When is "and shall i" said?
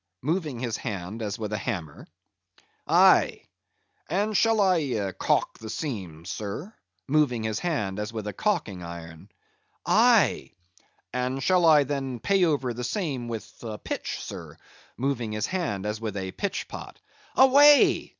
4.09-5.11, 11.13-11.83